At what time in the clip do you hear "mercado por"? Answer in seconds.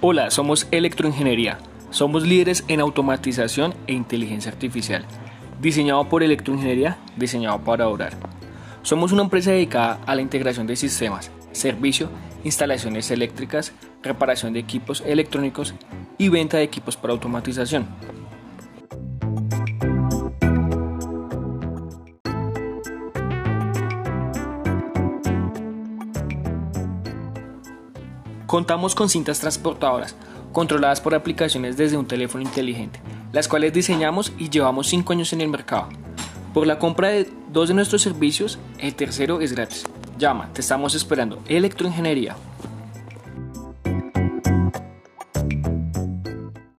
35.50-36.66